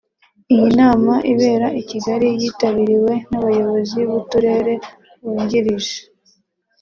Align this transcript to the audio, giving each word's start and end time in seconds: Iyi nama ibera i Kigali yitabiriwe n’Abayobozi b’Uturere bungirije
Iyi 0.53 0.67
nama 0.79 1.13
ibera 1.31 1.67
i 1.81 1.83
Kigali 1.89 2.27
yitabiriwe 2.41 3.13
n’Abayobozi 3.29 3.99
b’Uturere 4.09 4.73
bungirije 5.23 5.97